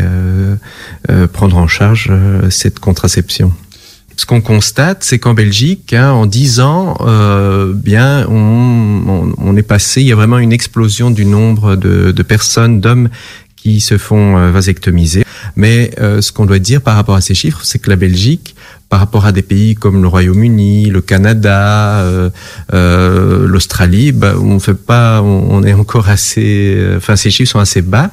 [1.09, 2.11] euh, prendre en charge
[2.49, 3.53] cette contraception
[4.17, 10.01] ce qu'on constate, c'est qu'en Belgique, hein, en 10 ans, euh, bien, on, est passé,
[10.01, 13.09] il y a vraiment une explosion du nombre de personnes, d'hommes
[13.65, 15.25] qui se font euh, vasectomiser.
[15.55, 18.55] Mais euh, ce qu'on doit dire par rapport à ces chiffres, c'est que la Belgique,
[18.89, 22.29] par rapport à des pays comme le Royaume-Uni, le Canada, euh,
[22.75, 27.81] euh, l'Australie, bah, on fait pas, on, est encore assez, enfin ces chiffres sont assez
[27.81, 28.11] bas.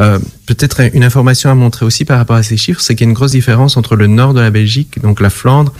[0.00, 3.08] Euh, Peut-être une information à montrer aussi par rapport à ces chiffres, c'est qu'il y
[3.08, 5.74] a une grosse différence entre le nord de la Belgique, donc la Flandre,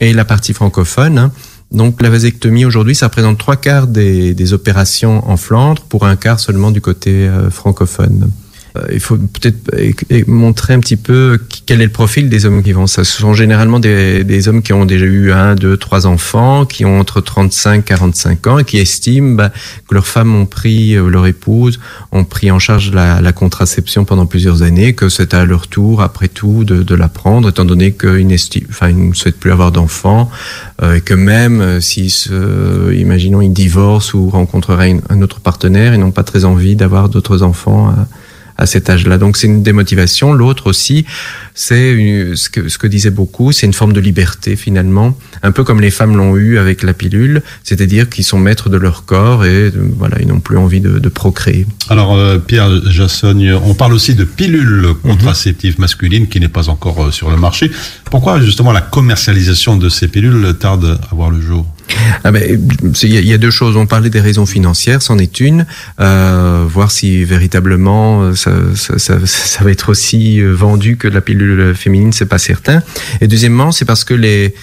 [0.00, 1.18] et la partie francophone.
[1.18, 1.32] Hein.
[1.72, 6.16] Donc la vasectomie aujourd'hui, ça représente trois quarts des, des, opérations en Flandre pour un
[6.16, 8.30] quart seulement du côté euh, francophone.
[8.76, 12.72] Euh, il faut peut-être montrer un petit peu quel est le profil des hommes qui
[12.72, 12.86] vont.
[12.86, 16.84] Ça ce sont généralement des, hommes qui ont déjà eu un, deux, trois enfants, qui
[16.84, 19.52] ont entre 35 et 45 ans et qui estiment bah,
[19.88, 21.80] que leurs femmes ont pris, euh, leur épouse,
[22.12, 26.02] ont pris en charge la, la contraception pendant plusieurs années, que c'est à leur tour,
[26.02, 28.36] après tout, de, de la prendre, étant donné qu'ils ne
[29.14, 30.30] souhaitent plus avoir d'enfants,
[30.82, 35.94] euh, et que même euh, s'ils, euh, imaginons, ils divorcent ou rencontreraient un autre partenaire,
[35.94, 37.88] ils n'ont pas très envie d'avoir d'autres enfants.
[37.88, 38.06] À,
[38.58, 39.18] à cet âge-là.
[39.18, 40.32] Donc c'est une démotivation.
[40.32, 41.04] L'autre aussi,
[41.54, 45.64] c'est ce que, ce que disait beaucoup, c'est une forme de liberté finalement, un peu
[45.64, 49.44] comme les femmes l'ont eu avec la pilule, c'est-à-dire qu'ils sont maîtres de leur corps
[49.44, 51.66] et voilà, ils n'ont plus envie de, de procréer.
[51.88, 55.80] Alors euh, Pierre Jassogne, on parle aussi de pilule contraceptive mm -hmm.
[55.80, 57.70] masculine qui n'est pas encore euh, sur le marché.
[58.10, 61.66] Pourquoi justement la commercialisation de ces pilules tarde à voir le jour?
[62.24, 62.60] Ah ben,
[63.02, 63.76] il y a deux choses.
[63.76, 65.66] On parlait des raisons financières, c'en est une.
[66.00, 71.74] Euh, voir si véritablement ça, ça, ça, ça va être aussi vendu que la pilule
[71.74, 72.82] féminine, c'est pas certain.
[73.20, 74.54] Et deuxièmement, c'est parce que les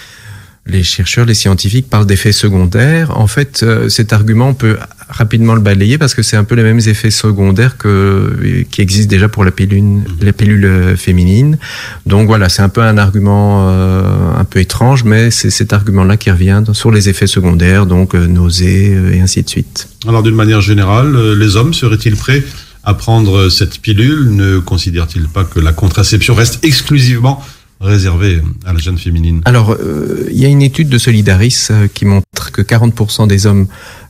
[0.66, 3.16] les chercheurs, les scientifiques parlent d'effets secondaires.
[3.18, 4.76] En fait, euh, cet argument on peut
[5.08, 9.10] rapidement le balayer parce que c'est un peu les mêmes effets secondaires que qui existent
[9.10, 11.58] déjà pour la pilule, la pilule féminine.
[12.06, 16.16] Donc voilà, c'est un peu un argument euh, un peu étrange, mais c'est cet argument-là
[16.16, 19.88] qui revient sur les effets secondaires, donc euh, nausées euh, et ainsi de suite.
[20.06, 22.42] Alors d'une manière générale, euh, les hommes seraient-ils prêts
[22.84, 24.30] à prendre cette pilule?
[24.30, 27.42] Ne considère-t-il pas que la contraception reste exclusivement
[27.80, 31.88] réservé à la jeune féminine Alors, euh, il y a une étude de Solidaris euh,
[31.92, 33.66] qui montre que 40% des hommes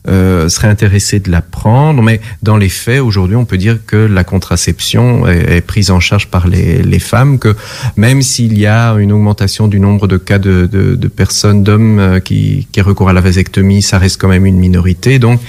[0.07, 3.95] euh, seraient intéressés de la prendre, mais dans les faits, aujourd'hui, on peut dire que
[3.95, 7.55] la contraception est, prise en charge par les, les femmes, que
[7.95, 11.99] même s'il y a une augmentation du nombre de cas de, de, de personnes, d'hommes
[11.99, 15.19] euh, qui, qui recourent à la vasectomie, ça reste quand même une minorité.
[15.19, 15.39] Donc,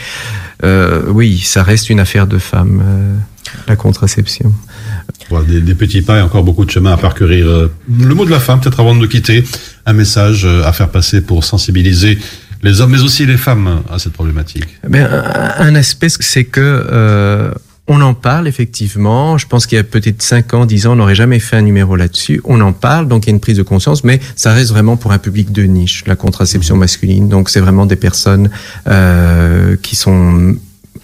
[0.64, 3.16] euh, oui, ça reste une affaire de femmes, euh,
[3.66, 4.52] la contraception.
[5.48, 7.46] Des, petits pas et encore beaucoup de chemin à parcourir.
[7.46, 9.44] Euh, le mot de la fin, peut-être avant de nous quitter,
[9.86, 12.18] un message euh, à faire passer pour sensibiliser
[12.62, 14.68] les hommes, mais aussi les femmes à cette problématique.
[14.88, 15.08] Bien,
[15.58, 17.50] un, aspect, c'est que euh,
[17.88, 19.38] on en parle effectivement.
[19.38, 21.62] Je pense qu'il y a peut-être 5 ans, 10 ans, on n'aurait jamais fait un
[21.62, 22.40] numéro là-dessus.
[22.44, 24.96] On en parle, donc il y a une prise de conscience, mais ça reste vraiment
[24.96, 27.28] pour un public de niche, la contraception masculine.
[27.28, 28.50] Donc c'est vraiment des personnes
[29.82, 30.56] qui sont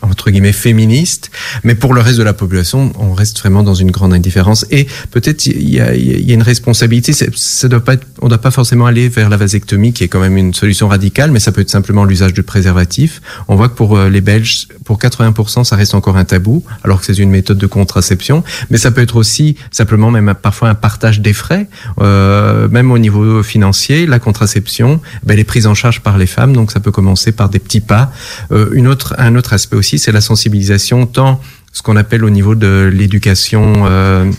[0.03, 1.31] entre guillemets féministe,
[1.65, 4.67] mais pour le reste de la population, on reste vraiment dans une grande indifférence.
[4.71, 7.13] Et peut-être il y y a une responsabilité.
[7.13, 10.21] Ça doit pas être, on doit pas forcément aller vers la vasectomie, qui est quand
[10.21, 13.21] même une solution radicale, mais ça peut être simplement l'usage du préservatif.
[13.49, 17.01] On voit que pour euh, les Belges, pour 80%, ça reste encore un tabou, alors
[17.01, 18.45] que c'est une méthode de contraception.
[18.71, 21.69] Mais ça peut être aussi simplement même parfois un partage des frais,
[22.01, 24.07] euh, même au niveau financier.
[24.07, 27.33] La contraception, ben, elle est prise en charge par les femmes, donc ça peut commencer
[27.33, 28.13] par des petits pas.
[28.53, 31.41] Euh, une autre, un autre aspect aussi, c'est la sensibilisation, tant
[31.73, 34.31] ce qu'on appelle au niveau de l'éducation euh,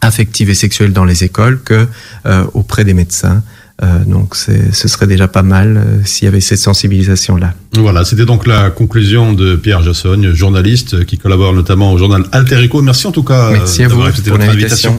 [0.00, 1.86] affective et sexuelle dans les écoles que
[2.26, 3.42] euh, auprès des médecins.
[3.80, 7.54] Euh, donc ce serait déjà pas mal euh, s'il y avait cette sensibilisation-là.
[7.74, 12.24] Voilà, c'était donc la conclusion de Pierre Jassogne, journaliste euh, qui collabore notamment au journal
[12.32, 12.82] Alter Eco.
[12.82, 13.50] Merci en tout cas.
[13.52, 14.98] Merci à vous pour l'invitation.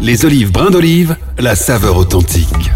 [0.00, 2.70] Les olives brins d'olive, la saveur authentique.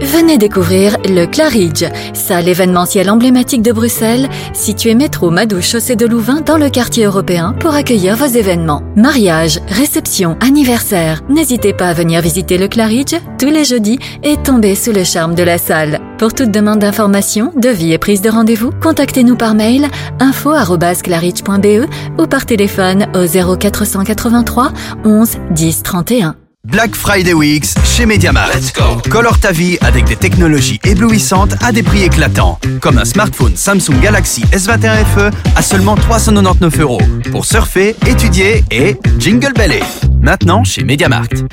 [0.00, 6.40] Venez découvrir le Claridge, salle événementielle emblématique de Bruxelles, située métro Madouche chaussée de Louvain
[6.40, 8.82] dans le quartier européen pour accueillir vos événements.
[8.96, 11.20] Mariage, réception, anniversaire.
[11.28, 15.34] N'hésitez pas à venir visiter le Claridge tous les jeudis et tomber sous le charme
[15.34, 16.00] de la salle.
[16.18, 19.86] Pour toute demande d'information, devis et prise de rendez-vous, contactez-nous par mail
[20.18, 21.88] info@claridge.be
[22.18, 23.24] ou par téléphone au
[23.56, 24.72] 0483
[25.04, 26.34] 11 10 31.
[26.64, 28.74] Black Friday Weeks chez Mediamarkt.
[29.08, 32.58] Colore ta vie avec des technologies éblouissantes à des prix éclatants.
[32.80, 37.00] Comme un smartphone Samsung Galaxy S21 FE à seulement 399 euros.
[37.30, 39.84] Pour surfer, étudier et jingle belly.
[40.20, 41.44] Maintenant chez Mediamarkt.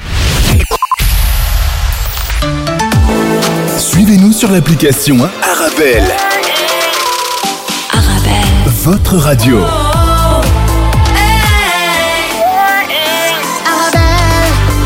[3.78, 6.10] Suivez-nous sur l'application hein, Arabelle.
[7.92, 8.72] Arabelle.
[8.84, 9.58] Votre radio.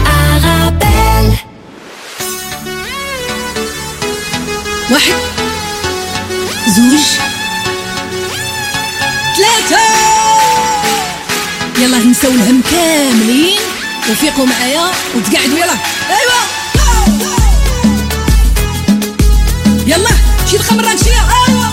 [0.07, 1.39] Arabelle
[4.91, 5.15] واحد
[6.77, 7.05] زوج
[9.37, 9.83] ثلاثة
[11.79, 13.59] يلا نساو الهم كاملين
[14.11, 15.77] وفيقوا معايا وتقعدوا يلا
[16.11, 16.58] ايوا
[19.90, 20.10] يلا
[20.46, 21.66] شي الخمر هادشي ايوا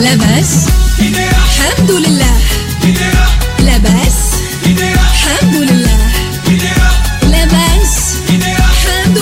[0.00, 0.66] لاباس.
[1.00, 2.36] الحمد لله.
[3.60, 4.16] لاباس.
[4.66, 5.98] الحمد لله.
[7.22, 8.14] لاباس.
[8.30, 9.18] الحمد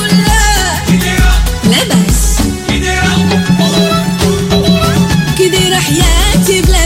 [1.64, 2.38] لاباس.
[5.36, 6.85] كي دايرة حياتي بلا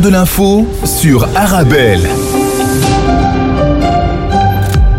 [0.00, 2.08] de l'info sur Arabelle.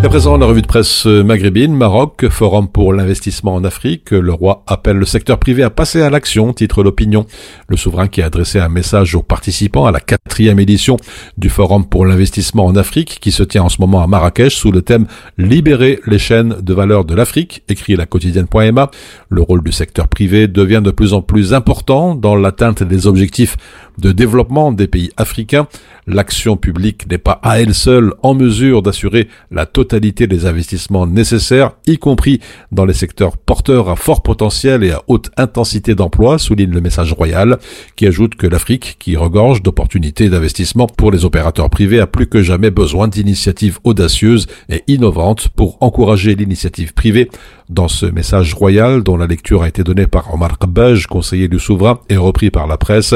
[0.04, 4.12] À présent, la revue de presse maghrébine, Maroc, Forum pour l'investissement en Afrique.
[4.12, 7.26] Le roi appelle le secteur privé à passer à l'action, titre l'opinion.
[7.70, 10.98] Le souverain qui a adressé un message aux participants à la quatrième édition
[11.38, 14.74] du Forum pour l'investissement en Afrique qui se tient en ce moment à Marrakech sous
[14.74, 18.92] le thème Libérer les chaînes de valeur de l'Afrique, écrit la quotidienne.ma.
[19.30, 23.56] Le rôle du secteur privé devient de plus en plus important dans l'atteinte des objectifs
[23.98, 25.68] de développement des pays africains.
[26.08, 31.72] L'action publique n'est pas à elle seule en mesure d'assurer la totalité des investissements nécessaires,
[31.88, 32.40] y compris
[32.72, 37.14] dans les secteurs porteurs à fort potentiel et à haute intensité d'emploi, souligne le message
[37.14, 37.58] royal,
[37.96, 42.42] qui ajoute que l'Afrique, qui regorge d'opportunités d'investissement pour les opérateurs privés, a plus que
[42.42, 47.30] jamais besoin d'initiatives audacieuses et innovantes pour encourager l'initiative privée.
[47.74, 51.58] Dans ce message royal, dont la lecture a été donnée par Omar Kabbaj, conseiller du
[51.58, 53.16] souverain, et repris par la presse,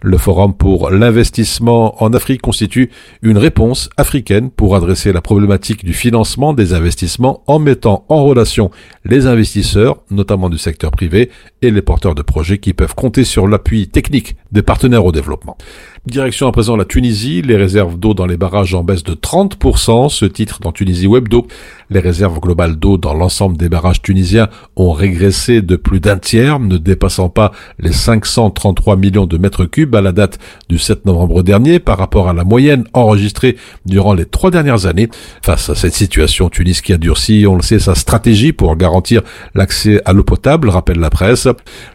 [0.00, 2.90] le Forum pour l'investissement en Afrique constitue
[3.20, 8.70] une réponse africaine pour adresser la problématique du financement des investissements en mettant en relation
[9.04, 11.28] les investisseurs, notamment du secteur privé,
[11.60, 15.58] et les porteurs de projets qui peuvent compter sur l'appui technique des partenaires au développement.
[16.06, 20.08] Direction à présent la Tunisie, les réserves d'eau dans les barrages en baisse de 30%,
[20.08, 21.46] ce titre dans Tunisie Webdo.
[21.90, 26.60] Les réserves globales d'eau dans l'ensemble des barrages tunisiens ont régressé de plus d'un tiers,
[26.60, 30.38] ne dépassant pas les 533 millions de mètres cubes à la date
[30.68, 35.08] du 7 novembre dernier par rapport à la moyenne enregistrée durant les trois dernières années.
[35.42, 39.22] Face à cette situation, Tunis qui a durci, on le sait, sa stratégie pour garantir
[39.54, 41.48] l'accès à l'eau potable, rappelle la presse.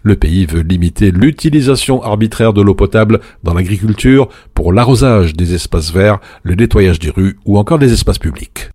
[0.04, 3.93] Le pays veut limiter l'utilisation arbitraire de l'eau potable dans l'agriculture
[4.54, 8.70] pour l'arrosage des espaces verts, le nettoyage des rues ou encore des espaces publics.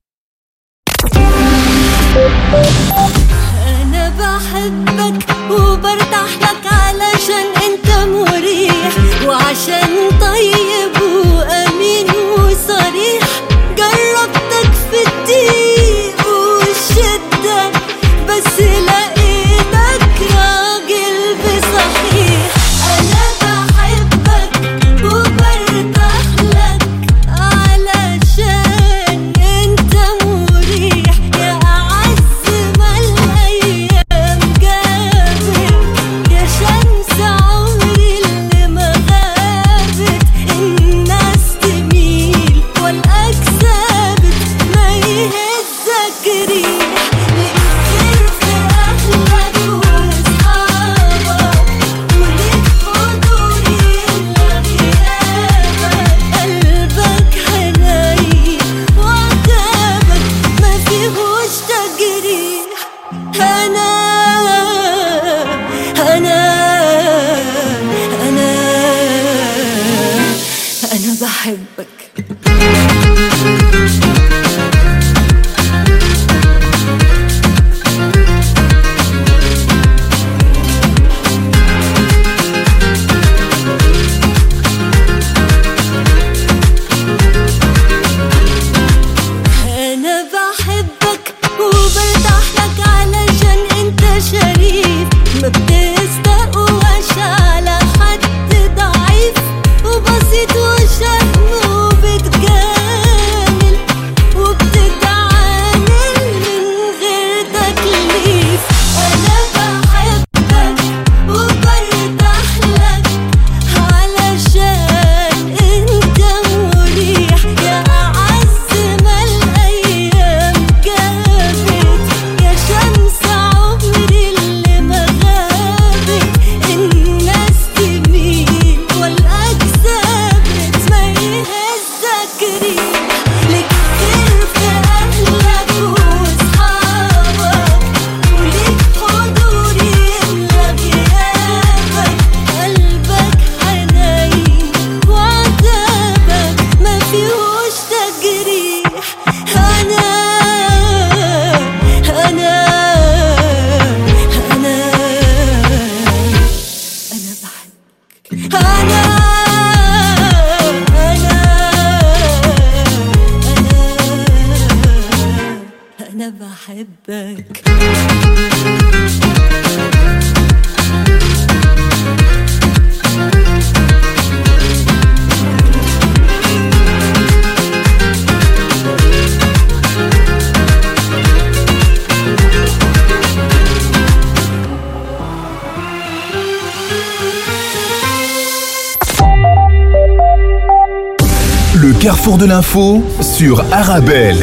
[192.36, 194.36] De l'info sur Arabelle.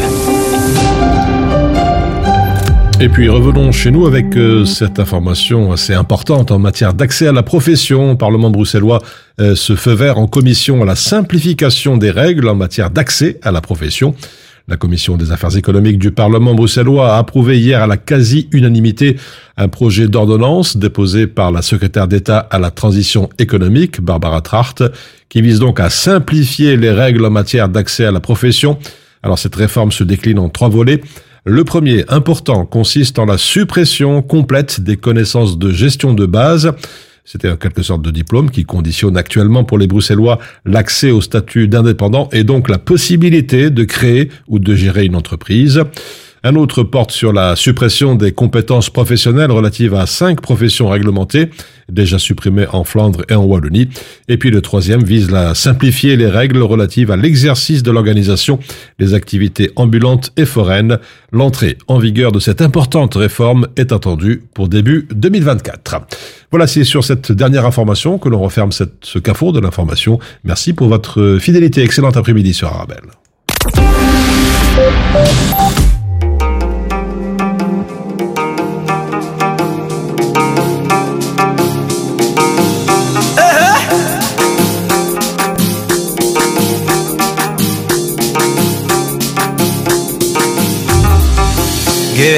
[2.99, 7.31] Et puis revenons chez nous avec euh, cette information assez importante en matière d'accès à
[7.31, 8.11] la profession.
[8.11, 9.01] Le Parlement bruxellois
[9.39, 13.51] euh, se feu vert en commission à la simplification des règles en matière d'accès à
[13.51, 14.15] la profession.
[14.67, 19.15] La commission des affaires économiques du Parlement bruxellois a approuvé hier à la quasi-unanimité
[19.57, 24.83] un projet d'ordonnance déposé par la secrétaire d'État à la transition économique, Barbara Tracht,
[25.29, 28.79] qui vise donc à simplifier les règles en matière d'accès à la profession.
[29.21, 31.01] Alors cette réforme se décline en trois volets.
[31.45, 36.73] Le premier, important, consiste en la suppression complète des connaissances de gestion de base.
[37.27, 41.67] C'était en quelque sorte de diplôme qui conditionne actuellement pour les Bruxellois l'accès au statut
[41.67, 45.81] d'indépendant et donc la possibilité de créer ou de gérer une entreprise.
[46.47, 51.49] Un autre porte sur la suppression des compétences professionnelles relatives à cinq professions réglementées,
[51.91, 53.89] déjà supprimées en Flandre et en Wallonie.
[54.27, 58.59] Et puis le troisième vise à simplifier les règles relatives à l'exercice de l'organisation
[58.99, 60.99] des activités ambulantes et foraines.
[61.31, 65.95] L'entrée en vigueur de cette importante réforme est attendue pour début 2024.
[66.51, 70.19] Voilà, c'est sur cette dernière information que l'on referme ce carrefour de l'information.
[70.43, 71.81] Merci pour votre fidélité.
[71.81, 73.01] Excellent après-midi sur Arabelle.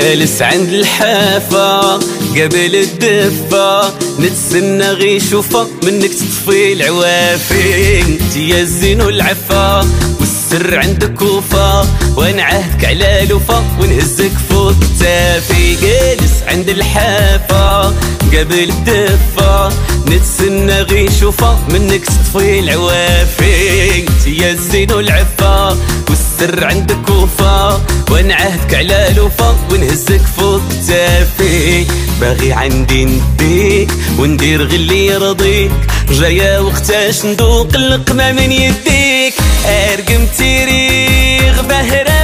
[0.08, 1.94] جالس عند الحافة
[2.32, 8.02] قبل الدفة نتسنى غي شوفة منك تطفي العوافي.
[8.02, 9.88] انتي الزين والعفا
[10.20, 15.76] والسر عندك وفا وأنا عهدك على لوفا ونهزك فوق التافي.
[15.76, 17.88] جالس عند الحافة
[18.34, 19.70] قبل الدفة
[20.10, 25.78] نتسنى غي شوفة منك تطفي العوافي انتي الزين والعفا
[26.10, 27.82] والسر عندك وفا
[28.12, 31.86] وأنا عهدك على لوفا ونهزك فوق التافي
[32.22, 35.72] باغي عندي نديك وندير غلي يرضيك
[36.12, 39.34] جاية وقتاش ندوق اللقمة من يديك.
[39.66, 42.17] أرقم تيريغ بهرة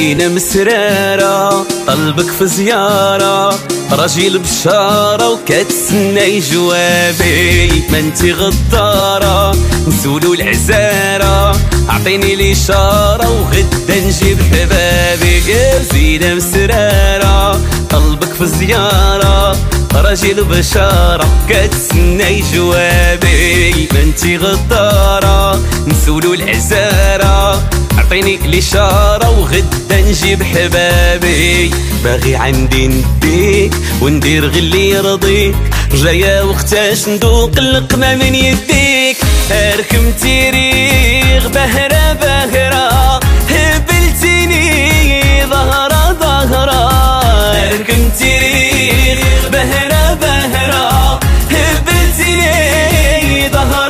[0.00, 3.58] وزينة مسرارة طلبك في زيارة
[3.92, 7.82] راجل بشارة وكتسنى جوابي.
[7.90, 9.56] ما انتي غدارة
[9.88, 11.56] نسولو العزارة.
[11.90, 15.52] أعطيني الاشارة وغدا نجيب حبابي.
[15.52, 19.56] يا وزينة مسرارة طلبك في زيارة.
[19.94, 23.88] راجل بشارة كتسنى جوابي.
[23.92, 27.62] ما انتي غدارة نسولو العزارة.
[28.10, 31.70] أعطيني الاشاره وغدا نجيب حبابي.
[32.04, 35.54] باغي عندي نديك وندير غلي يرضيك
[35.94, 39.16] جاية وقتاش ندوق اللقمة من يديك.
[39.52, 43.20] أركم تيريغ بهرة بهرة.
[43.50, 44.82] هبلتني
[45.46, 46.90] ظهرة ظهرة.
[47.54, 51.20] أركم تيريغ بهرة بهرة.
[51.50, 53.89] هبلتني ظهرة ظهرة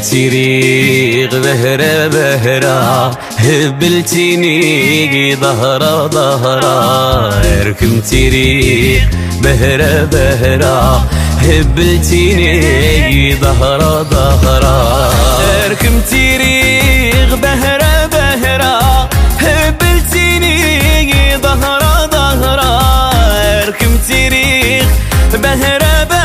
[0.00, 7.34] اركمتي ريغ بهرة بهرة هبلتيني ظهرة ظهرة.
[7.44, 9.02] اركمتي ريغ
[9.42, 11.06] بهرة بهرة
[11.42, 15.12] هبلتيني ظهرة ظهرة.
[15.66, 19.08] اركمتي ريغ بهرة بهرة
[19.40, 22.80] هبلتيني ظهرة ظهرة.
[23.66, 24.86] اركمتي ريغ
[25.32, 26.20] بهرة بهرة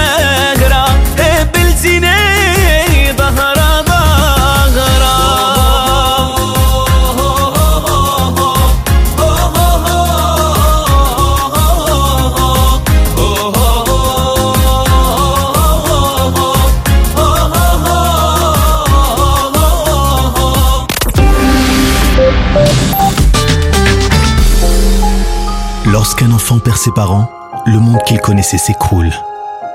[26.06, 27.32] Lorsqu'un enfant perd ses parents,
[27.66, 29.12] le monde qu'il connaissait s'écroule.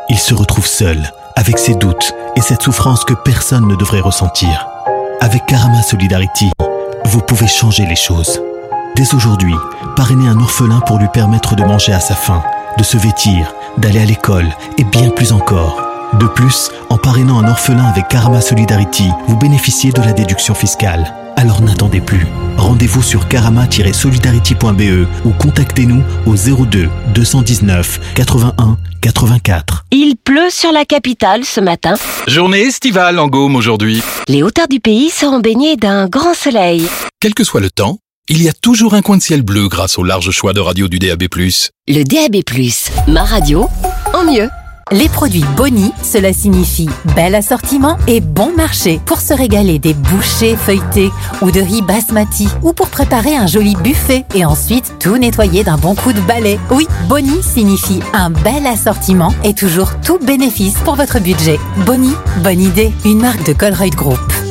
[0.08, 4.68] Il se retrouve seul, avec ses doutes et cette souffrance que personne ne devrait ressentir.
[5.20, 6.52] Avec Karama Solidarity,
[7.06, 8.40] vous pouvez changer les choses.
[8.94, 9.56] Dès aujourd'hui,
[9.96, 12.44] parrainez un orphelin pour lui permettre de manger à sa faim,
[12.78, 14.46] de se vêtir, d'aller à l'école
[14.78, 15.82] et bien plus encore.
[16.12, 21.12] De plus, en parrainant un orphelin avec Karama Solidarity, vous bénéficiez de la déduction fiscale.
[21.36, 22.26] Alors n'attendez plus.
[22.56, 29.84] Rendez-vous sur karama-solidarity.be ou contactez-nous au 02 219 81 84.
[29.92, 31.94] Il pleut sur la capitale ce matin.
[32.28, 34.02] Journée estivale en Gaume aujourd'hui.
[34.28, 36.86] Les hauteurs du pays seront baignées d'un grand soleil.
[37.20, 39.98] Quel que soit le temps, il y a toujours un coin de ciel bleu grâce
[39.98, 41.24] au large choix de radio du DAB+.
[41.88, 42.42] Le DAB+,
[43.08, 43.68] ma radio,
[44.14, 44.48] en mieux.
[44.92, 50.56] Les produits Boni, cela signifie bel assortiment et bon marché pour se régaler des bouchées
[50.56, 51.12] feuilletées
[51.42, 55.78] ou de riz basmati ou pour préparer un joli buffet et ensuite tout nettoyer d'un
[55.78, 56.58] bon coup de balai.
[56.72, 61.60] Oui, Boni signifie un bel assortiment et toujours tout bénéfice pour votre budget.
[61.86, 62.12] Boni,
[62.42, 64.49] bonne idée, une marque de Colruyt Group.